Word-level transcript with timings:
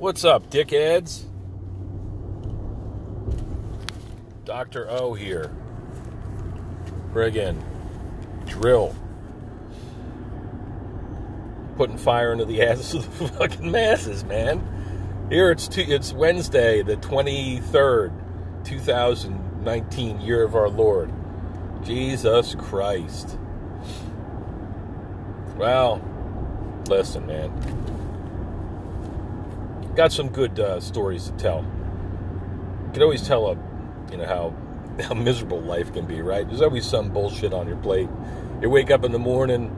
What's 0.00 0.24
up, 0.24 0.48
dickheads? 0.48 1.24
Dr. 4.46 4.88
O 4.88 5.12
here. 5.12 5.54
Friggin' 7.12 7.62
drill. 8.46 8.96
Putting 11.76 11.98
fire 11.98 12.32
into 12.32 12.46
the 12.46 12.62
asses 12.66 12.94
of 12.94 13.18
the 13.18 13.28
fucking 13.28 13.70
masses, 13.70 14.24
man. 14.24 15.26
Here 15.28 15.50
it's 15.50 15.68
two, 15.68 15.84
it's 15.86 16.14
Wednesday, 16.14 16.82
the 16.82 16.96
23rd, 16.96 18.64
2019 18.64 20.20
year 20.22 20.42
of 20.44 20.54
our 20.56 20.70
Lord. 20.70 21.12
Jesus 21.84 22.54
Christ. 22.54 23.38
Well, 25.58 26.00
listen, 26.88 27.26
man. 27.26 27.99
Got 30.00 30.12
some 30.12 30.30
good 30.30 30.58
uh, 30.58 30.80
stories 30.80 31.26
to 31.26 31.32
tell. 31.32 31.58
You 31.58 32.90
can 32.94 33.02
always 33.02 33.28
tell 33.28 33.48
a, 33.48 33.50
you 34.10 34.16
know 34.16 34.24
how 34.24 34.54
how 35.02 35.12
miserable 35.12 35.60
life 35.60 35.92
can 35.92 36.06
be, 36.06 36.22
right? 36.22 36.48
There's 36.48 36.62
always 36.62 36.86
some 36.86 37.10
bullshit 37.10 37.52
on 37.52 37.68
your 37.68 37.76
plate. 37.76 38.08
You 38.62 38.70
wake 38.70 38.90
up 38.90 39.04
in 39.04 39.12
the 39.12 39.18
morning 39.18 39.76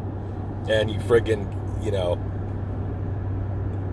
and 0.71 0.89
you 0.89 1.01
friggin', 1.01 1.85
you 1.85 1.91
know, 1.91 2.21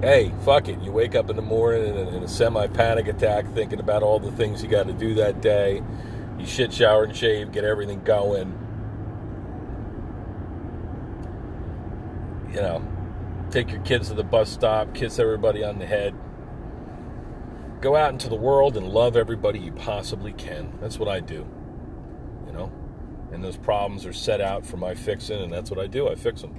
hey, 0.01 0.31
fuck 0.45 0.69
it. 0.69 0.79
You 0.81 0.91
wake 0.91 1.15
up 1.15 1.31
in 1.31 1.35
the 1.35 1.41
morning 1.41 1.97
in 1.97 2.07
in 2.09 2.21
a 2.21 2.27
semi 2.27 2.67
panic 2.67 3.07
attack 3.07 3.51
thinking 3.55 3.79
about 3.79 4.03
all 4.03 4.19
the 4.19 4.31
things 4.33 4.61
you 4.61 4.69
got 4.69 4.85
to 4.85 4.93
do 4.93 5.15
that 5.15 5.41
day. 5.41 5.81
You 6.37 6.45
shit, 6.45 6.71
shower, 6.71 7.05
and 7.05 7.15
shave, 7.15 7.51
get 7.51 7.63
everything 7.63 8.03
going. 8.03 8.53
You 12.49 12.61
know, 12.61 12.98
take 13.49 13.71
your 13.71 13.81
kids 13.81 14.09
to 14.09 14.13
the 14.13 14.23
bus 14.23 14.49
stop, 14.49 14.93
kiss 14.93 15.19
everybody 15.19 15.63
on 15.63 15.79
the 15.79 15.85
head. 15.85 16.15
Go 17.81 17.95
out 17.95 18.11
into 18.11 18.29
the 18.29 18.35
world 18.35 18.77
and 18.77 18.89
love 18.89 19.15
everybody 19.15 19.59
you 19.59 19.71
possibly 19.71 20.33
can. 20.33 20.77
That's 20.81 20.99
what 20.99 21.07
I 21.09 21.19
do. 21.19 21.47
You 22.45 22.53
know? 22.53 22.71
And 23.31 23.43
those 23.43 23.57
problems 23.57 24.05
are 24.05 24.13
set 24.13 24.41
out 24.41 24.65
for 24.65 24.77
my 24.77 24.95
fixing, 24.95 25.41
and 25.41 25.51
that's 25.51 25.69
what 25.69 25.79
I 25.79 25.87
do. 25.87 26.09
I 26.09 26.15
fix 26.15 26.41
them. 26.41 26.55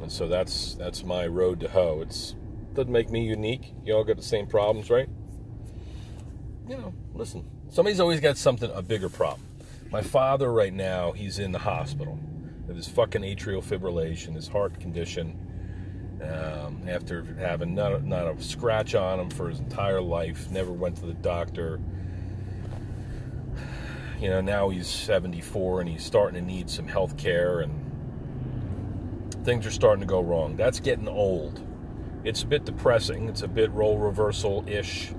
And 0.00 0.10
so 0.10 0.28
that's 0.28 0.74
that's 0.74 1.04
my 1.04 1.26
road 1.26 1.60
to 1.60 1.68
hoe. 1.68 2.00
It's 2.02 2.34
doesn't 2.74 2.92
make 2.92 3.10
me 3.10 3.24
unique. 3.24 3.74
You 3.84 3.94
all 3.94 4.04
got 4.04 4.16
the 4.16 4.22
same 4.22 4.46
problems, 4.46 4.90
right? 4.90 5.08
You 6.68 6.78
know, 6.78 6.94
listen. 7.14 7.48
Somebody's 7.68 8.00
always 8.00 8.20
got 8.20 8.36
something 8.36 8.70
a 8.74 8.82
bigger 8.82 9.08
problem. 9.08 9.46
My 9.90 10.02
father 10.02 10.52
right 10.52 10.72
now, 10.72 11.12
he's 11.12 11.38
in 11.38 11.52
the 11.52 11.58
hospital 11.60 12.18
with 12.70 12.76
his 12.76 12.86
fucking 12.86 13.22
atrial 13.22 13.60
fibrillation, 13.60 14.36
his 14.36 14.46
heart 14.46 14.78
condition. 14.78 15.36
Um, 16.22 16.88
after 16.88 17.24
having 17.40 17.74
not, 17.74 18.04
not 18.04 18.28
a 18.28 18.40
scratch 18.40 18.94
on 18.94 19.18
him 19.18 19.28
for 19.28 19.48
his 19.48 19.58
entire 19.58 20.00
life, 20.00 20.48
never 20.52 20.70
went 20.70 20.94
to 20.98 21.06
the 21.06 21.14
doctor. 21.14 21.80
You 24.20 24.28
know, 24.30 24.40
now 24.40 24.68
he's 24.68 24.86
74 24.86 25.80
and 25.80 25.90
he's 25.90 26.04
starting 26.04 26.40
to 26.40 26.46
need 26.46 26.70
some 26.70 26.86
health 26.86 27.16
care 27.16 27.58
and 27.58 27.74
things 29.44 29.66
are 29.66 29.72
starting 29.72 30.02
to 30.02 30.06
go 30.06 30.20
wrong. 30.20 30.54
That's 30.54 30.78
getting 30.78 31.08
old. 31.08 31.60
It's 32.22 32.44
a 32.44 32.46
bit 32.46 32.64
depressing. 32.66 33.28
It's 33.28 33.42
a 33.42 33.48
bit 33.48 33.72
role 33.72 33.98
reversal 33.98 34.62
ish. 34.68 35.10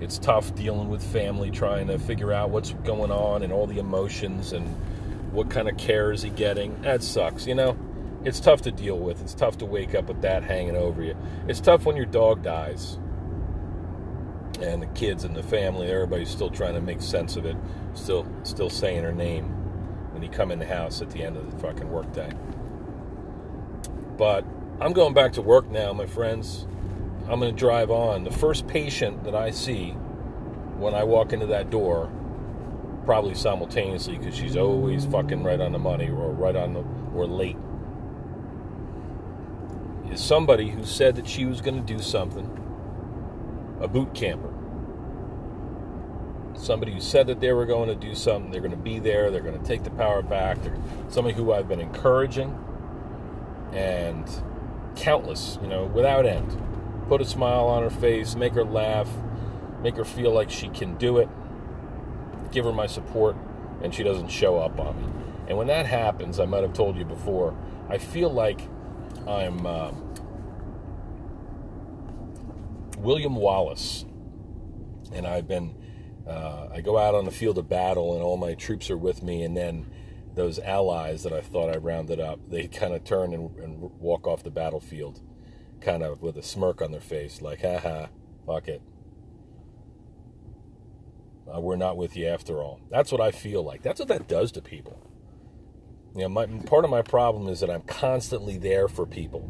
It's 0.00 0.18
tough 0.18 0.52
dealing 0.56 0.88
with 0.88 1.04
family, 1.12 1.52
trying 1.52 1.86
to 1.86 1.98
figure 2.00 2.32
out 2.32 2.50
what's 2.50 2.72
going 2.72 3.12
on 3.12 3.44
and 3.44 3.52
all 3.52 3.68
the 3.68 3.78
emotions 3.78 4.52
and 4.52 4.66
what 5.32 5.50
kind 5.50 5.68
of 5.68 5.76
care 5.76 6.12
is 6.12 6.22
he 6.22 6.30
getting. 6.30 6.80
That 6.82 7.02
sucks, 7.02 7.46
you 7.46 7.54
know? 7.54 7.76
It's 8.24 8.40
tough 8.40 8.62
to 8.62 8.70
deal 8.70 8.98
with. 8.98 9.22
It's 9.22 9.34
tough 9.34 9.58
to 9.58 9.66
wake 9.66 9.94
up 9.94 10.08
with 10.08 10.22
that 10.22 10.42
hanging 10.42 10.76
over 10.76 11.02
you. 11.02 11.16
It's 11.48 11.60
tough 11.60 11.86
when 11.86 11.96
your 11.96 12.06
dog 12.06 12.42
dies 12.42 12.98
and 14.60 14.82
the 14.82 14.86
kids 14.88 15.24
and 15.24 15.34
the 15.34 15.42
family, 15.42 15.90
everybody's 15.90 16.28
still 16.28 16.50
trying 16.50 16.74
to 16.74 16.80
make 16.80 17.00
sense 17.00 17.36
of 17.36 17.46
it, 17.46 17.56
still 17.94 18.26
still 18.42 18.70
saying 18.70 19.02
her 19.02 19.12
name 19.12 19.46
when 20.12 20.22
you 20.22 20.28
come 20.28 20.50
in 20.50 20.58
the 20.58 20.66
house 20.66 21.00
at 21.00 21.10
the 21.10 21.22
end 21.22 21.36
of 21.36 21.50
the 21.50 21.58
fucking 21.58 21.90
workday. 21.90 22.30
But 24.18 24.44
I'm 24.80 24.92
going 24.92 25.14
back 25.14 25.32
to 25.34 25.42
work 25.42 25.70
now, 25.70 25.92
my 25.92 26.06
friends. 26.06 26.66
I'm 27.28 27.38
going 27.40 27.54
to 27.54 27.58
drive 27.58 27.90
on. 27.90 28.24
The 28.24 28.32
first 28.32 28.66
patient 28.66 29.24
that 29.24 29.34
I 29.34 29.50
see 29.50 29.90
when 30.76 30.94
I 30.94 31.04
walk 31.04 31.32
into 31.32 31.46
that 31.46 31.70
door, 31.70 32.10
probably 33.10 33.34
simultaneously 33.34 34.16
because 34.16 34.36
she's 34.36 34.56
always 34.56 35.04
fucking 35.04 35.42
right 35.42 35.60
on 35.60 35.72
the 35.72 35.78
money 35.80 36.08
or 36.08 36.30
right 36.30 36.54
on 36.54 36.74
the 36.74 36.84
or 37.12 37.26
late, 37.26 37.56
is 40.12 40.20
somebody 40.20 40.68
who 40.70 40.84
said 40.84 41.16
that 41.16 41.26
she 41.26 41.44
was 41.44 41.60
going 41.60 41.74
to 41.74 41.82
do 41.92 42.00
something. 42.00 42.46
A 43.80 43.88
boot 43.88 44.14
camper. 44.14 44.54
Somebody 46.54 46.92
who 46.92 47.00
said 47.00 47.26
that 47.26 47.40
they 47.40 47.52
were 47.52 47.66
going 47.66 47.88
to 47.88 47.96
do 47.96 48.14
something. 48.14 48.52
They're 48.52 48.60
going 48.60 48.70
to 48.70 48.76
be 48.76 49.00
there. 49.00 49.32
They're 49.32 49.40
going 49.40 49.60
to 49.60 49.66
take 49.66 49.82
the 49.82 49.90
power 49.90 50.22
back. 50.22 50.58
Somebody 51.08 51.34
who 51.34 51.52
I've 51.52 51.66
been 51.66 51.80
encouraging 51.80 52.56
and 53.72 54.24
countless, 54.94 55.58
you 55.60 55.66
know, 55.66 55.86
without 55.86 56.26
end. 56.26 56.56
Put 57.08 57.20
a 57.20 57.24
smile 57.24 57.64
on 57.64 57.82
her 57.82 57.90
face, 57.90 58.36
make 58.36 58.52
her 58.52 58.64
laugh, 58.64 59.08
make 59.82 59.96
her 59.96 60.04
feel 60.04 60.30
like 60.32 60.48
she 60.48 60.68
can 60.68 60.94
do 60.94 61.18
it, 61.18 61.28
give 62.50 62.64
her 62.64 62.72
my 62.72 62.86
support, 62.86 63.36
and 63.82 63.94
she 63.94 64.02
doesn't 64.02 64.28
show 64.28 64.58
up 64.58 64.78
on 64.78 64.96
me. 65.00 65.08
And 65.48 65.58
when 65.58 65.66
that 65.66 65.86
happens, 65.86 66.38
I 66.38 66.44
might 66.44 66.62
have 66.62 66.72
told 66.72 66.96
you 66.96 67.04
before, 67.04 67.56
I 67.88 67.98
feel 67.98 68.30
like 68.30 68.60
I'm 69.26 69.66
uh, 69.66 69.92
William 72.98 73.36
Wallace, 73.36 74.04
and 75.12 75.26
I've 75.26 75.48
been. 75.48 75.74
Uh, 76.26 76.68
I 76.72 76.80
go 76.80 76.96
out 76.96 77.16
on 77.16 77.24
the 77.24 77.32
field 77.32 77.58
of 77.58 77.68
battle, 77.68 78.14
and 78.14 78.22
all 78.22 78.36
my 78.36 78.54
troops 78.54 78.88
are 78.90 78.96
with 78.96 79.22
me, 79.22 79.42
and 79.42 79.56
then 79.56 79.90
those 80.34 80.60
allies 80.60 81.24
that 81.24 81.32
I 81.32 81.40
thought 81.40 81.74
I 81.74 81.78
rounded 81.78 82.20
up, 82.20 82.38
they 82.48 82.68
kind 82.68 82.94
of 82.94 83.02
turn 83.02 83.32
and, 83.32 83.56
and 83.58 83.80
walk 83.98 84.28
off 84.28 84.44
the 84.44 84.50
battlefield, 84.50 85.20
kind 85.80 86.04
of 86.04 86.22
with 86.22 86.36
a 86.36 86.42
smirk 86.42 86.80
on 86.80 86.92
their 86.92 87.00
face, 87.00 87.42
like, 87.42 87.62
haha, 87.62 88.06
fuck 88.46 88.68
it. 88.68 88.80
Uh, 91.52 91.60
we're 91.60 91.76
not 91.76 91.96
with 91.96 92.16
you 92.16 92.26
after 92.26 92.62
all. 92.62 92.80
That's 92.90 93.10
what 93.10 93.20
I 93.20 93.30
feel 93.30 93.62
like. 93.62 93.82
That's 93.82 93.98
what 93.98 94.08
that 94.08 94.28
does 94.28 94.52
to 94.52 94.62
people. 94.62 94.98
You 96.14 96.22
know, 96.22 96.28
my, 96.28 96.46
part 96.46 96.84
of 96.84 96.90
my 96.90 97.02
problem 97.02 97.48
is 97.48 97.60
that 97.60 97.70
I'm 97.70 97.82
constantly 97.82 98.58
there 98.58 98.88
for 98.88 99.06
people. 99.06 99.48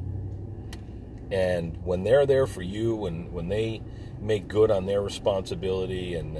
And 1.30 1.82
when 1.84 2.04
they're 2.04 2.26
there 2.26 2.46
for 2.46 2.62
you 2.62 3.06
and 3.06 3.32
when 3.32 3.48
they 3.48 3.82
make 4.20 4.48
good 4.48 4.70
on 4.70 4.86
their 4.86 5.00
responsibility 5.00 6.14
and 6.14 6.36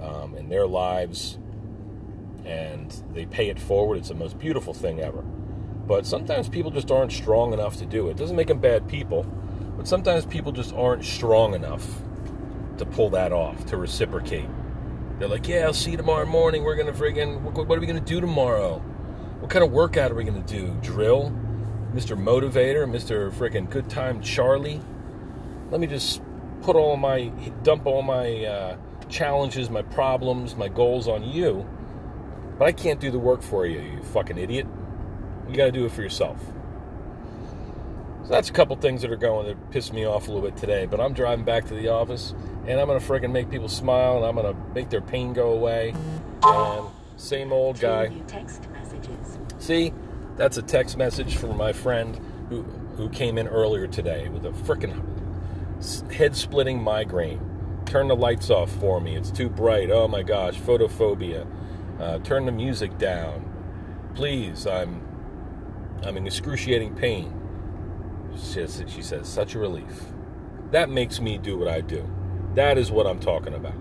um, 0.00 0.34
in 0.36 0.48
their 0.48 0.66
lives, 0.66 1.38
and 2.44 3.02
they 3.12 3.26
pay 3.26 3.50
it 3.50 3.60
forward. 3.60 3.98
It's 3.98 4.08
the 4.08 4.14
most 4.14 4.38
beautiful 4.38 4.72
thing 4.72 5.00
ever. 5.00 5.22
But 5.86 6.06
sometimes 6.06 6.48
people 6.48 6.70
just 6.70 6.90
aren't 6.90 7.12
strong 7.12 7.52
enough 7.52 7.76
to 7.78 7.86
do 7.86 8.08
it. 8.08 8.12
It 8.12 8.16
doesn't 8.16 8.36
make 8.36 8.48
them 8.48 8.58
bad 8.58 8.88
people, 8.88 9.24
but 9.76 9.86
sometimes 9.86 10.24
people 10.24 10.52
just 10.52 10.74
aren't 10.74 11.04
strong 11.04 11.54
enough 11.54 11.86
to 12.78 12.86
pull 12.86 13.10
that 13.10 13.32
off, 13.32 13.66
to 13.66 13.76
reciprocate. 13.76 14.48
They're 15.18 15.28
like, 15.28 15.48
yeah, 15.48 15.64
I'll 15.64 15.74
see 15.74 15.92
you 15.92 15.96
tomorrow 15.96 16.26
morning. 16.26 16.62
We're 16.62 16.76
to 16.92 16.92
friggin', 16.92 17.40
what 17.40 17.76
are 17.76 17.80
we 17.80 17.86
to 17.86 18.00
do 18.00 18.20
tomorrow? 18.20 18.78
What 19.40 19.50
kind 19.50 19.64
of 19.64 19.72
workout 19.72 20.12
are 20.12 20.14
we 20.14 20.24
to 20.42 20.54
do? 20.54 20.76
Drill? 20.80 21.32
Mr. 21.94 22.16
Motivator? 22.16 22.86
Mr. 22.88 23.32
friggin' 23.32 23.68
Good 23.68 23.88
Time 23.90 24.20
Charlie? 24.20 24.80
Let 25.70 25.80
me 25.80 25.86
just 25.86 26.22
put 26.62 26.76
all 26.76 26.96
my, 26.96 27.32
dump 27.62 27.86
all 27.86 28.02
my 28.02 28.44
uh, 28.44 28.76
challenges, 29.08 29.70
my 29.70 29.82
problems, 29.82 30.54
my 30.56 30.68
goals 30.68 31.08
on 31.08 31.24
you 31.24 31.66
but 32.58 32.66
I 32.66 32.72
can't 32.72 32.98
do 32.98 33.10
the 33.10 33.18
work 33.18 33.42
for 33.42 33.66
you, 33.66 33.80
you 33.80 34.02
fucking 34.02 34.36
idiot. 34.36 34.66
You 35.48 35.56
got 35.56 35.66
to 35.66 35.72
do 35.72 35.86
it 35.86 35.92
for 35.92 36.02
yourself. 36.02 36.38
So 38.24 38.30
that's 38.30 38.50
a 38.50 38.52
couple 38.52 38.76
things 38.76 39.00
that 39.02 39.12
are 39.12 39.16
going 39.16 39.46
that 39.46 39.70
piss 39.70 39.92
me 39.92 40.04
off 40.04 40.28
a 40.28 40.32
little 40.32 40.46
bit 40.46 40.58
today. 40.58 40.84
But 40.84 41.00
I'm 41.00 41.14
driving 41.14 41.44
back 41.44 41.68
to 41.68 41.74
the 41.74 41.88
office, 41.88 42.34
and 42.68 42.78
I'm 42.78 42.86
gonna 42.86 43.00
freaking 43.00 43.32
make 43.32 43.50
people 43.50 43.68
smile, 43.68 44.18
and 44.18 44.26
I'm 44.26 44.36
gonna 44.36 44.54
make 44.74 44.90
their 44.90 45.00
pain 45.00 45.32
go 45.32 45.52
away. 45.52 45.94
And 46.42 46.86
same 47.16 47.52
old 47.52 47.80
guy. 47.80 48.12
See, 49.58 49.92
that's 50.36 50.58
a 50.58 50.62
text 50.62 50.96
message 50.96 51.36
from 51.36 51.56
my 51.56 51.72
friend 51.72 52.20
who 52.50 52.62
who 52.96 53.08
came 53.08 53.38
in 53.38 53.48
earlier 53.48 53.86
today 53.86 54.28
with 54.28 54.44
a 54.44 54.50
freaking 54.50 54.92
head-splitting 56.12 56.82
migraine. 56.82 57.40
Turn 57.86 58.08
the 58.08 58.16
lights 58.16 58.50
off 58.50 58.70
for 58.72 59.00
me. 59.00 59.16
It's 59.16 59.30
too 59.30 59.48
bright. 59.48 59.90
Oh 59.90 60.08
my 60.08 60.22
gosh, 60.22 60.56
photophobia. 60.56 61.46
Uh, 61.98 62.18
turn 62.18 62.44
the 62.44 62.52
music 62.52 62.98
down, 62.98 63.48
please. 64.14 64.66
I'm 64.66 65.00
I'm 66.04 66.16
in 66.16 66.26
excruciating 66.26 66.96
pain. 66.96 67.34
She 68.34 68.66
says, 68.66 68.84
she 68.88 69.02
says, 69.02 69.26
such 69.26 69.54
a 69.54 69.58
relief. 69.58 70.02
That 70.70 70.90
makes 70.90 71.18
me 71.18 71.38
do 71.38 71.58
what 71.58 71.66
I 71.66 71.80
do. 71.80 72.08
That 72.58 72.76
is 72.76 72.90
what 72.90 73.06
I'm 73.06 73.20
talking 73.20 73.54
about. 73.54 73.76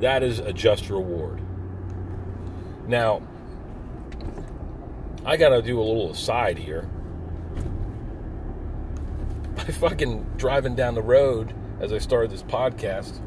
That 0.00 0.22
is 0.22 0.38
a 0.38 0.52
just 0.52 0.88
reward. 0.90 1.40
Now, 2.86 3.20
I 5.24 5.36
got 5.36 5.48
to 5.48 5.60
do 5.60 5.80
a 5.80 5.82
little 5.82 6.12
aside 6.12 6.56
here. 6.56 6.82
by 9.56 9.64
fucking 9.64 10.34
driving 10.36 10.76
down 10.76 10.94
the 10.94 11.02
road 11.02 11.52
as 11.80 11.92
I 11.92 11.98
started 11.98 12.30
this 12.30 12.44
podcast, 12.44 13.20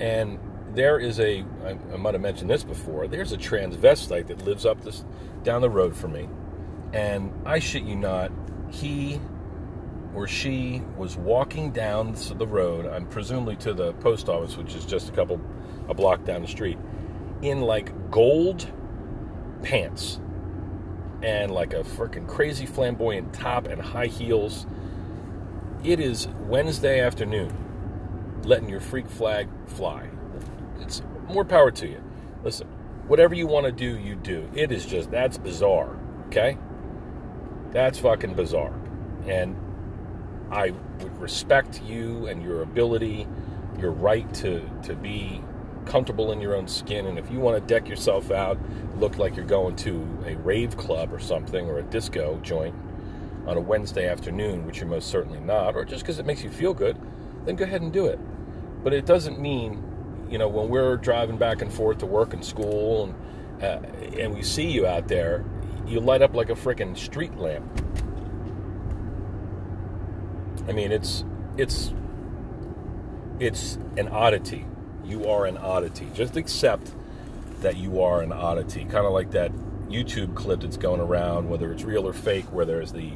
and 0.00 0.40
there 0.74 0.98
is 0.98 1.20
a 1.20 1.44
I, 1.64 1.78
I 1.92 1.96
might 1.98 2.14
have 2.14 2.20
mentioned 2.20 2.50
this 2.50 2.64
before. 2.64 3.06
There's 3.06 3.30
a 3.30 3.38
transvestite 3.38 4.26
that 4.26 4.44
lives 4.44 4.66
up 4.66 4.82
this 4.82 5.04
down 5.44 5.60
the 5.60 5.70
road 5.70 5.94
from 5.94 6.14
me, 6.14 6.28
and 6.92 7.32
I 7.46 7.60
shit 7.60 7.84
you 7.84 7.94
not, 7.94 8.32
he 8.72 9.20
or 10.18 10.26
she 10.26 10.82
was 10.96 11.16
walking 11.16 11.70
down 11.70 12.12
the 12.38 12.46
road. 12.46 12.86
I'm 12.86 13.06
presumably 13.06 13.54
to 13.58 13.72
the 13.72 13.92
post 13.94 14.28
office, 14.28 14.56
which 14.56 14.74
is 14.74 14.84
just 14.84 15.08
a 15.08 15.12
couple 15.12 15.40
a 15.88 15.94
block 15.94 16.24
down 16.24 16.42
the 16.42 16.48
street, 16.48 16.76
in 17.40 17.60
like 17.60 18.10
gold 18.10 18.68
pants 19.62 20.18
and 21.22 21.52
like 21.52 21.72
a 21.72 21.84
freaking 21.84 22.26
crazy 22.26 22.66
flamboyant 22.66 23.32
top 23.32 23.68
and 23.68 23.80
high 23.80 24.08
heels. 24.08 24.66
It 25.84 26.00
is 26.00 26.26
Wednesday 26.48 26.98
afternoon, 26.98 28.42
letting 28.42 28.68
your 28.68 28.80
freak 28.80 29.08
flag 29.08 29.48
fly. 29.68 30.08
It's 30.80 31.00
more 31.28 31.44
power 31.44 31.70
to 31.70 31.86
you. 31.86 32.02
Listen, 32.42 32.66
whatever 33.06 33.36
you 33.36 33.46
want 33.46 33.66
to 33.66 33.72
do, 33.72 33.96
you 33.96 34.16
do. 34.16 34.50
It 34.52 34.72
is 34.72 34.84
just, 34.84 35.12
that's 35.12 35.38
bizarre, 35.38 35.96
okay? 36.26 36.58
That's 37.70 38.00
fucking 38.00 38.34
bizarre. 38.34 38.74
And 39.24 39.56
I 40.50 40.70
would 40.70 41.18
respect 41.18 41.82
you 41.82 42.26
and 42.26 42.42
your 42.42 42.62
ability, 42.62 43.26
your 43.78 43.92
right 43.92 44.32
to, 44.34 44.68
to 44.84 44.94
be 44.94 45.42
comfortable 45.84 46.32
in 46.32 46.40
your 46.40 46.54
own 46.54 46.68
skin. 46.68 47.06
And 47.06 47.18
if 47.18 47.30
you 47.30 47.40
want 47.40 47.60
to 47.60 47.74
deck 47.74 47.88
yourself 47.88 48.30
out, 48.30 48.58
look 48.96 49.18
like 49.18 49.36
you're 49.36 49.44
going 49.44 49.76
to 49.76 50.06
a 50.26 50.36
rave 50.36 50.76
club 50.76 51.12
or 51.12 51.18
something 51.18 51.66
or 51.66 51.78
a 51.78 51.82
disco 51.82 52.38
joint 52.42 52.74
on 53.46 53.56
a 53.56 53.60
Wednesday 53.60 54.08
afternoon, 54.08 54.66
which 54.66 54.78
you're 54.78 54.88
most 54.88 55.08
certainly 55.08 55.40
not, 55.40 55.74
or 55.74 55.84
just 55.84 56.02
because 56.02 56.18
it 56.18 56.26
makes 56.26 56.42
you 56.42 56.50
feel 56.50 56.74
good, 56.74 56.98
then 57.44 57.56
go 57.56 57.64
ahead 57.64 57.80
and 57.80 57.92
do 57.92 58.06
it. 58.06 58.18
But 58.84 58.92
it 58.92 59.06
doesn't 59.06 59.40
mean, 59.40 59.82
you 60.30 60.38
know, 60.38 60.48
when 60.48 60.68
we're 60.68 60.96
driving 60.96 61.38
back 61.38 61.62
and 61.62 61.72
forth 61.72 61.98
to 61.98 62.06
work 62.06 62.34
and 62.34 62.44
school 62.44 63.04
and 63.04 63.14
uh, 63.62 63.80
and 64.16 64.32
we 64.34 64.42
see 64.42 64.70
you 64.70 64.86
out 64.86 65.08
there, 65.08 65.44
you 65.86 65.98
light 65.98 66.22
up 66.22 66.34
like 66.34 66.50
a 66.50 66.54
freaking 66.54 66.96
street 66.96 67.36
lamp. 67.36 67.64
I 70.68 70.72
mean, 70.72 70.92
it's 70.92 71.24
it's 71.56 71.92
it's 73.40 73.78
an 73.96 74.08
oddity 74.08 74.66
you 75.08 75.26
are 75.26 75.46
an 75.46 75.56
oddity. 75.56 76.06
Just 76.12 76.36
accept 76.36 76.92
that 77.60 77.76
you 77.76 78.02
are 78.02 78.22
an 78.22 78.30
oddity. 78.30 78.84
Kind 78.84 79.06
of 79.06 79.12
like 79.12 79.30
that 79.32 79.50
YouTube 79.88 80.36
clip 80.36 80.60
that's 80.60 80.76
going 80.76 81.00
around, 81.00 81.48
whether 81.48 81.72
it's 81.72 81.82
real 81.82 82.06
or 82.06 82.12
fake, 82.12 82.44
where 82.52 82.66
there's 82.66 82.92
the 82.92 83.12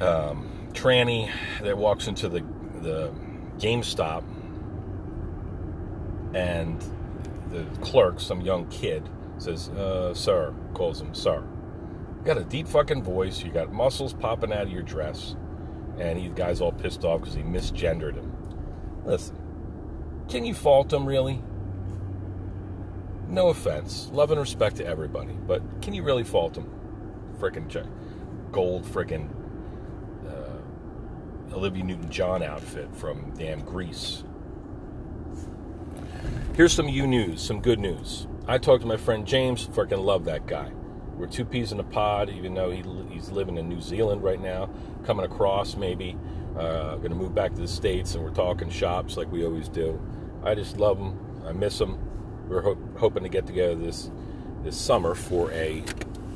um, 0.00 0.68
tranny 0.72 1.30
that 1.60 1.76
walks 1.76 2.08
into 2.08 2.28
the 2.28 2.40
the 2.80 3.12
GameStop 3.58 4.22
and 6.32 6.82
the 7.50 7.64
clerk, 7.80 8.20
some 8.20 8.40
young 8.40 8.66
kid, 8.68 9.08
says, 9.38 9.68
uh, 9.70 10.14
"Sir," 10.14 10.54
calls 10.72 11.00
him 11.00 11.14
"Sir." 11.14 11.44
You 12.18 12.24
got 12.24 12.38
a 12.38 12.44
deep 12.44 12.66
fucking 12.66 13.02
voice. 13.02 13.42
You 13.42 13.52
got 13.52 13.72
muscles 13.72 14.14
popping 14.14 14.52
out 14.52 14.62
of 14.62 14.70
your 14.70 14.82
dress, 14.82 15.36
and 15.98 16.18
he, 16.18 16.28
guy's 16.28 16.60
all 16.60 16.72
pissed 16.72 17.04
off 17.04 17.20
because 17.20 17.34
he 17.34 17.42
misgendered 17.42 18.14
him. 18.14 18.32
Listen, 19.04 19.36
can 20.28 20.44
you 20.44 20.54
fault 20.54 20.92
him 20.92 21.06
really? 21.06 21.42
No 23.28 23.48
offense. 23.48 24.08
Love 24.12 24.30
and 24.30 24.40
respect 24.40 24.76
to 24.76 24.86
everybody. 24.86 25.32
But 25.32 25.82
can 25.82 25.94
you 25.94 26.02
really 26.02 26.24
fault 26.24 26.54
them? 26.54 26.70
Frickin' 27.38 27.88
gold 28.50 28.84
frickin' 28.84 29.28
uh, 30.26 31.54
Olivia 31.54 31.84
Newton 31.84 32.10
John 32.10 32.42
outfit 32.42 32.94
from 32.96 33.32
damn 33.36 33.60
Grease. 33.60 34.24
Here's 36.54 36.72
some 36.72 36.88
U 36.88 37.06
news, 37.06 37.40
some 37.40 37.60
good 37.60 37.78
news. 37.78 38.26
I 38.48 38.58
talked 38.58 38.80
to 38.80 38.88
my 38.88 38.96
friend 38.96 39.26
James, 39.26 39.66
freaking 39.68 40.04
love 40.04 40.24
that 40.24 40.46
guy. 40.46 40.72
We're 41.18 41.26
two 41.26 41.44
peas 41.44 41.72
in 41.72 41.80
a 41.80 41.84
pod, 41.84 42.30
even 42.30 42.54
though 42.54 42.70
he, 42.70 42.84
he's 43.10 43.30
living 43.30 43.58
in 43.58 43.68
New 43.68 43.80
Zealand 43.80 44.22
right 44.22 44.40
now, 44.40 44.70
coming 45.04 45.26
across 45.26 45.76
maybe. 45.76 46.16
Uh, 46.56 46.96
going 46.96 47.10
to 47.10 47.16
move 47.16 47.34
back 47.34 47.54
to 47.54 47.60
the 47.60 47.68
States, 47.68 48.14
and 48.14 48.24
we're 48.24 48.30
talking 48.30 48.70
shops 48.70 49.16
like 49.16 49.30
we 49.30 49.44
always 49.44 49.68
do. 49.68 50.00
I 50.44 50.54
just 50.54 50.76
love 50.76 50.98
them. 50.98 51.18
I 51.44 51.52
miss 51.52 51.78
them. 51.78 51.98
We're 52.48 52.62
ho- 52.62 52.78
hoping 52.96 53.24
to 53.24 53.28
get 53.28 53.46
together 53.46 53.74
this 53.74 54.10
this 54.64 54.76
summer 54.76 55.14
for 55.14 55.50
a 55.52 55.84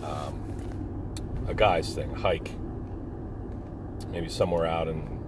um, 0.02 1.14
a 1.48 1.54
guys 1.54 1.94
thing, 1.94 2.10
a 2.12 2.18
hike, 2.18 2.50
maybe 4.10 4.28
somewhere 4.28 4.66
out 4.66 4.88
in 4.88 5.18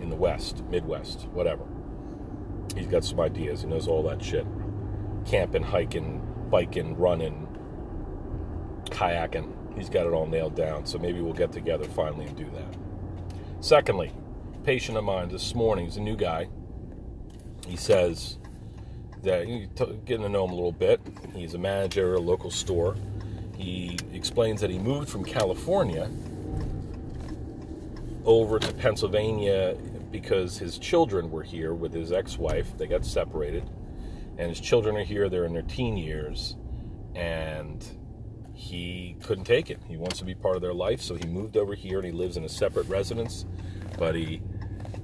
in 0.00 0.10
the 0.10 0.16
West, 0.16 0.62
Midwest, 0.70 1.26
whatever. 1.32 1.64
He's 2.76 2.86
got 2.86 3.04
some 3.04 3.20
ideas. 3.20 3.62
He 3.62 3.66
knows 3.66 3.88
all 3.88 4.02
that 4.04 4.22
shit. 4.22 4.46
Camping, 5.26 5.62
hiking, 5.62 6.22
biking, 6.50 6.96
running, 6.96 7.45
kayaking. 8.90 9.52
He's 9.76 9.90
got 9.90 10.06
it 10.06 10.12
all 10.12 10.26
nailed 10.26 10.54
down. 10.54 10.86
So 10.86 10.98
maybe 10.98 11.20
we'll 11.20 11.34
get 11.34 11.52
together 11.52 11.84
finally 11.84 12.26
and 12.26 12.36
do 12.36 12.46
that. 12.54 12.76
Secondly, 13.60 14.12
patient 14.64 14.96
of 14.96 15.04
mine 15.04 15.28
this 15.28 15.54
morning, 15.54 15.84
he's 15.84 15.96
a 15.96 16.00
new 16.00 16.16
guy 16.16 16.48
he 17.66 17.76
says 17.76 18.38
that 19.22 19.46
getting 20.04 20.22
to 20.22 20.28
know 20.28 20.44
him 20.44 20.52
a 20.52 20.54
little 20.54 20.72
bit. 20.72 21.00
He's 21.34 21.54
a 21.54 21.58
manager 21.58 22.14
at 22.14 22.18
a 22.18 22.22
local 22.22 22.50
store. 22.50 22.96
He 23.56 23.98
explains 24.12 24.60
that 24.60 24.70
he 24.70 24.78
moved 24.78 25.08
from 25.08 25.24
California 25.24 26.08
over 28.24 28.58
to 28.58 28.72
Pennsylvania 28.74 29.76
because 30.10 30.58
his 30.58 30.78
children 30.78 31.30
were 31.30 31.42
here 31.42 31.74
with 31.74 31.92
his 31.92 32.12
ex-wife. 32.12 32.76
They 32.78 32.86
got 32.86 33.04
separated, 33.04 33.68
and 34.38 34.48
his 34.48 34.60
children 34.60 34.96
are 34.96 35.04
here. 35.04 35.28
They're 35.28 35.44
in 35.44 35.52
their 35.52 35.62
teen 35.62 35.96
years, 35.96 36.56
and 37.14 37.84
he 38.56 39.16
couldn't 39.22 39.44
take 39.44 39.70
it. 39.70 39.78
He 39.86 39.98
wants 39.98 40.18
to 40.18 40.24
be 40.24 40.34
part 40.34 40.56
of 40.56 40.62
their 40.62 40.72
life, 40.72 41.02
so 41.02 41.14
he 41.14 41.26
moved 41.26 41.58
over 41.58 41.74
here 41.74 41.98
and 41.98 42.06
he 42.06 42.12
lives 42.12 42.38
in 42.38 42.44
a 42.44 42.48
separate 42.48 42.88
residence. 42.88 43.44
But 43.98 44.14
he 44.14 44.40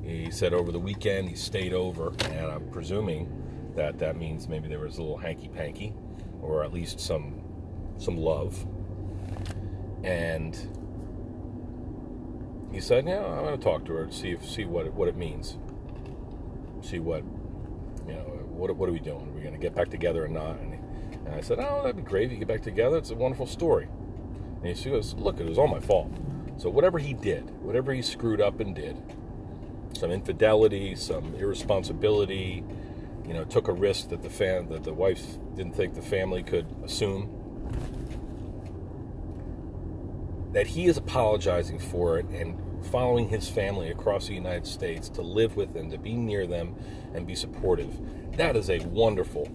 he 0.03 0.31
said 0.31 0.55
over 0.55 0.73
the 0.73 0.79
weekend 0.79 1.29
he 1.29 1.37
stayed 1.37 1.75
over, 1.75 2.15
and 2.31 2.51
I'm 2.51 2.71
presuming 2.71 3.31
that 3.77 3.99
that 3.99 4.17
means 4.17 4.49
maybe 4.49 4.69
there 4.69 4.79
was 4.79 4.97
a 4.97 5.03
little 5.03 5.19
hanky 5.19 5.49
panky, 5.49 5.93
or 6.41 6.65
at 6.65 6.73
least 6.73 6.99
some 6.99 7.43
some 7.99 8.17
love. 8.17 8.67
And 10.03 10.57
he 12.73 12.81
said, 12.81 13.07
"Yeah, 13.07 13.23
I'm 13.23 13.45
going 13.45 13.59
to 13.59 13.63
talk 13.63 13.85
to 13.85 13.93
her 13.93 14.05
and 14.05 14.15
see 14.15 14.31
if 14.31 14.49
see 14.49 14.65
what 14.65 14.87
it, 14.87 14.95
what 14.95 15.09
it 15.09 15.17
means. 15.17 15.59
See 16.81 17.01
what 17.01 17.23
you 18.09 18.15
know. 18.15 18.21
What 18.49 18.75
what 18.77 18.89
are 18.89 18.93
we 18.93 18.99
doing? 18.99 19.29
Are 19.29 19.33
we 19.33 19.43
going 19.43 19.55
to 19.55 19.61
get 19.61 19.75
back 19.75 19.91
together 19.91 20.25
or 20.25 20.29
not?" 20.29 20.59
And, 20.59 20.72
and 21.27 21.35
I 21.35 21.41
said, 21.41 21.59
"Oh, 21.61 21.83
that'd 21.83 21.97
be 21.97 22.03
great 22.03 22.27
if 22.27 22.33
you 22.33 22.39
get 22.39 22.49
back 22.49 22.63
together. 22.63 22.97
It's 22.97 23.11
a 23.11 23.15
wonderful 23.15 23.47
story." 23.47 23.89
And 24.63 24.77
he 24.77 24.91
goes, 24.91 25.15
"Look, 25.15 25.41
it 25.41 25.47
was 25.47 25.59
all 25.59 25.69
my 25.69 25.81
fault. 25.81 26.11
So 26.57 26.71
whatever 26.71 26.99
he 26.99 27.15
did, 27.15 27.51
whatever 27.63 27.93
he 27.93 28.03
screwed 28.03 28.41
up 28.41 28.61
and 28.61 28.75
did." 28.75 28.97
some 30.03 30.11
infidelity, 30.11 30.95
some 30.97 31.35
irresponsibility. 31.37 32.65
You 33.27 33.35
know, 33.35 33.45
took 33.45 33.69
a 33.69 33.73
risk 33.73 34.09
that 34.09 34.23
the 34.23 34.31
fan 34.31 34.69
that 34.71 34.83
the 34.83 34.93
wife 34.93 35.23
didn't 35.55 35.77
think 35.77 35.95
the 35.95 36.03
family 36.03 36.43
could 36.43 36.67
assume. 36.85 37.31
That 40.53 40.67
he 40.67 40.87
is 40.87 40.97
apologizing 40.97 41.79
for 41.79 42.19
it 42.19 42.27
and 42.31 42.59
following 42.87 43.29
his 43.29 43.49
family 43.49 43.91
across 43.91 44.27
the 44.27 44.35
United 44.35 44.67
States 44.67 45.09
to 45.11 45.23
live 45.23 45.57
with 45.57 45.73
them, 45.73 45.91
to 45.93 45.99
be 45.99 46.15
near 46.15 46.49
them, 46.49 46.75
and 47.15 47.27
be 47.27 47.37
supportive. 47.37 47.97
That 48.37 48.57
is 48.57 48.69
a 48.69 48.81
wonderful, 48.81 49.49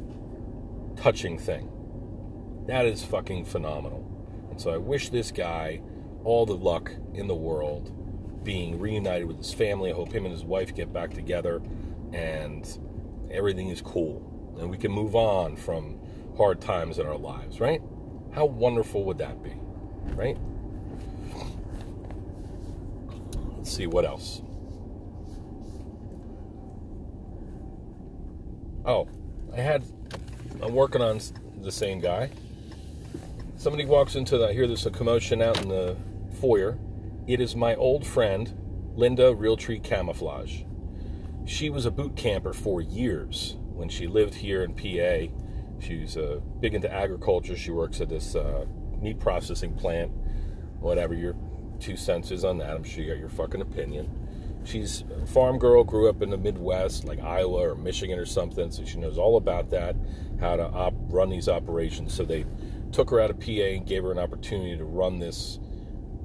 touching 0.98 1.38
thing. 1.38 1.70
That 2.68 2.86
is 2.86 3.04
fucking 3.04 3.46
phenomenal. 3.46 4.06
And 4.52 4.60
so 4.60 4.72
I 4.72 4.78
wish 4.78 5.10
this 5.10 5.32
guy 5.32 5.82
all 6.24 6.46
the 6.46 6.56
luck 6.56 6.92
in 7.14 7.28
the 7.28 7.36
world 7.36 7.94
being 8.44 8.80
reunited 8.80 9.28
with 9.28 9.38
his 9.38 9.54
family. 9.54 9.92
I 9.92 9.94
hope 9.94 10.12
him 10.12 10.26
and 10.26 10.34
his 10.34 10.44
wife 10.44 10.76
get 10.76 10.92
back 10.92 11.14
together 11.14 11.62
and 12.14 12.68
everything 13.32 13.70
is 13.70 13.82
cool 13.82 14.56
and 14.60 14.70
we 14.70 14.78
can 14.78 14.92
move 14.92 15.16
on 15.16 15.56
from 15.56 16.00
hard 16.38 16.62
times 16.62 17.00
in 17.00 17.06
our 17.06 17.18
lives, 17.18 17.60
right? 17.60 17.82
How 18.34 18.46
wonderful 18.46 19.04
would 19.06 19.18
that 19.20 19.44
be, 19.44 19.54
right? 20.14 20.38
Let's 23.56 23.72
see 23.72 23.88
what 23.88 24.06
else. 24.06 24.42
Oh, 28.86 29.08
I 29.54 29.60
had, 29.60 29.84
I'm 30.62 30.74
working 30.74 31.02
on 31.02 31.20
the 31.62 31.72
same 31.72 32.00
guy. 32.00 32.30
Somebody 33.58 33.86
walks 33.86 34.16
into 34.16 34.38
the, 34.38 34.48
I 34.48 34.54
hear 34.54 34.68
there's 34.68 34.86
a 34.86 34.92
commotion 34.92 35.42
out 35.42 35.62
in 35.62 35.70
the 35.70 35.96
foyer 36.40 36.78
it 37.28 37.42
is 37.42 37.58
my 37.58 37.76
old 37.76 38.08
friend, 38.08 38.54
Linda 38.96 39.34
Realtree 39.34 39.84
Camouflage. 39.84 40.62
She 41.46 41.70
was 41.70 41.86
a 41.86 41.92
boot 41.92 42.16
camper 42.16 42.54
for 42.54 42.80
years 42.80 43.58
when 43.74 43.90
she 43.90 44.08
lived 44.08 44.34
here 44.34 44.64
in 44.64 44.74
PA. 44.74 45.34
She's 45.86 46.16
uh, 46.16 46.40
big 46.62 46.74
into 46.74 46.92
agriculture. 46.92 47.58
She 47.58 47.72
works 47.72 48.00
at 48.00 48.08
this 48.08 48.34
uh, 48.34 48.66
meat 49.02 49.20
processing 49.20 49.76
plant. 49.76 50.12
Whatever, 50.80 51.16
you're 51.16 51.36
two 51.82 51.98
cents 51.98 52.32
is 52.32 52.46
on 52.46 52.60
that. 52.60 52.74
I'm 52.74 52.84
sure 52.86 53.04
you 53.04 53.10
got 53.12 53.20
your 53.20 53.28
fucking 53.28 53.62
opinion. 53.62 54.10
She's 54.64 55.04
a 55.22 55.28
farm 55.28 55.60
girl, 55.60 55.84
grew 55.84 56.08
up 56.10 56.22
in 56.22 56.30
the 56.30 56.38
Midwest, 56.38 57.04
like 57.04 57.20
Iowa 57.20 57.72
or 57.72 57.76
Michigan 57.76 58.18
or 58.18 58.26
something, 58.26 58.72
so 58.72 58.86
she 58.86 59.00
knows 59.00 59.18
all 59.18 59.36
about 59.36 59.70
that, 59.72 59.98
how 60.40 60.56
to 60.56 60.64
op- 60.64 60.94
run 61.10 61.30
these 61.30 61.48
operations. 61.50 62.14
So 62.14 62.24
they 62.24 62.46
took 62.92 63.10
her 63.10 63.20
out 63.20 63.30
of 63.30 63.40
PA 63.40 63.52
and 63.52 63.86
gave 63.86 64.04
her 64.04 64.12
an 64.12 64.20
opportunity 64.20 64.78
to 64.78 64.86
run 64.86 65.20
this 65.20 65.60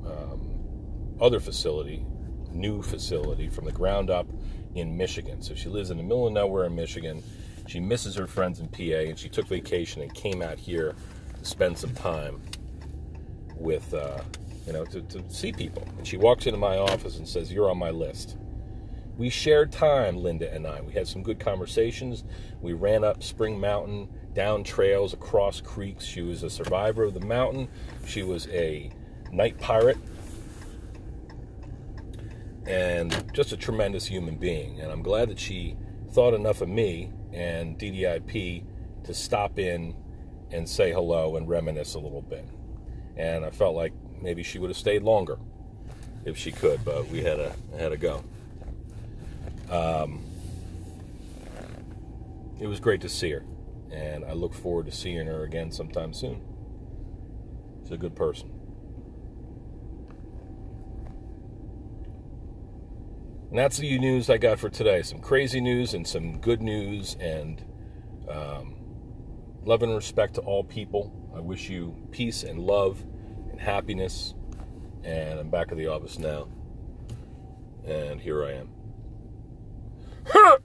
um, 0.06 1.16
other 1.20 1.40
facility, 1.40 2.04
new 2.50 2.82
facility 2.82 3.48
from 3.48 3.64
the 3.64 3.72
ground 3.72 4.10
up 4.10 4.26
in 4.74 4.96
Michigan. 4.96 5.42
So 5.42 5.54
she 5.54 5.68
lives 5.68 5.90
in 5.90 5.96
the 5.96 6.02
middle 6.02 6.26
of 6.26 6.32
nowhere 6.32 6.64
in 6.64 6.74
Michigan. 6.74 7.22
She 7.66 7.80
misses 7.80 8.14
her 8.16 8.26
friends 8.26 8.60
in 8.60 8.68
PA, 8.68 9.08
and 9.08 9.18
she 9.18 9.28
took 9.28 9.46
vacation 9.46 10.02
and 10.02 10.12
came 10.14 10.42
out 10.42 10.58
here 10.58 10.94
to 11.38 11.44
spend 11.44 11.78
some 11.78 11.94
time 11.94 12.40
with, 13.56 13.94
uh, 13.94 14.20
you 14.66 14.72
know, 14.72 14.84
to, 14.86 15.00
to 15.02 15.22
see 15.30 15.52
people. 15.52 15.86
And 15.98 16.06
she 16.06 16.16
walks 16.16 16.46
into 16.46 16.58
my 16.58 16.76
office 16.76 17.18
and 17.18 17.28
says, 17.28 17.52
You're 17.52 17.70
on 17.70 17.78
my 17.78 17.90
list. 17.90 18.36
We 19.18 19.28
shared 19.28 19.72
time, 19.72 20.16
Linda 20.16 20.52
and 20.52 20.66
I. 20.66 20.80
We 20.80 20.94
had 20.94 21.06
some 21.06 21.22
good 21.22 21.38
conversations. 21.38 22.24
We 22.60 22.72
ran 22.72 23.04
up 23.04 23.22
Spring 23.22 23.60
Mountain, 23.60 24.08
down 24.32 24.64
trails, 24.64 25.12
across 25.12 25.60
creeks. 25.60 26.04
She 26.04 26.22
was 26.22 26.42
a 26.42 26.50
survivor 26.50 27.04
of 27.04 27.14
the 27.14 27.20
mountain. 27.20 27.68
She 28.06 28.22
was 28.22 28.48
a 28.48 28.90
night 29.30 29.58
pirate 29.58 29.98
and 32.66 33.24
just 33.34 33.52
a 33.52 33.56
tremendous 33.56 34.06
human 34.06 34.36
being. 34.36 34.80
And 34.80 34.90
I'm 34.90 35.02
glad 35.02 35.28
that 35.28 35.38
she 35.38 35.76
thought 36.12 36.34
enough 36.34 36.60
of 36.60 36.68
me 36.68 37.10
and 37.32 37.78
DDIP 37.78 38.64
to 39.04 39.14
stop 39.14 39.58
in 39.58 39.94
and 40.50 40.68
say 40.68 40.92
hello 40.92 41.36
and 41.36 41.48
reminisce 41.48 41.94
a 41.94 41.98
little 41.98 42.22
bit. 42.22 42.46
And 43.16 43.44
I 43.44 43.50
felt 43.50 43.74
like 43.74 43.92
maybe 44.20 44.42
she 44.42 44.58
would 44.58 44.70
have 44.70 44.76
stayed 44.76 45.02
longer 45.02 45.38
if 46.24 46.38
she 46.38 46.52
could, 46.52 46.84
but 46.84 47.08
we 47.08 47.22
had 47.22 47.36
to 47.36 47.52
had 47.76 47.90
to 47.90 47.96
go. 47.96 48.22
Um, 49.72 50.22
it 52.60 52.66
was 52.66 52.78
great 52.78 53.00
to 53.00 53.08
see 53.08 53.30
her, 53.30 53.42
and 53.90 54.22
I 54.22 54.34
look 54.34 54.52
forward 54.52 54.84
to 54.86 54.92
seeing 54.92 55.26
her 55.26 55.44
again 55.44 55.72
sometime 55.72 56.12
soon. 56.12 56.42
She's 57.82 57.92
a 57.92 57.96
good 57.96 58.14
person. 58.14 58.50
And 63.48 63.58
that's 63.58 63.78
the 63.78 63.98
news 63.98 64.28
I 64.28 64.36
got 64.36 64.58
for 64.58 64.68
today. 64.68 65.00
Some 65.02 65.20
crazy 65.20 65.60
news 65.60 65.94
and 65.94 66.06
some 66.06 66.38
good 66.38 66.60
news, 66.60 67.16
and 67.18 67.64
um, 68.28 68.76
love 69.64 69.82
and 69.82 69.94
respect 69.94 70.34
to 70.34 70.42
all 70.42 70.64
people. 70.64 71.12
I 71.34 71.40
wish 71.40 71.70
you 71.70 71.96
peace 72.10 72.42
and 72.42 72.60
love 72.60 73.02
and 73.50 73.58
happiness. 73.58 74.34
And 75.02 75.40
I'm 75.40 75.48
back 75.48 75.72
at 75.72 75.78
the 75.78 75.86
office 75.86 76.18
now. 76.18 76.48
And 77.86 78.20
here 78.20 78.44
I 78.44 78.52
am. 78.52 78.81
Huh. 80.26 80.58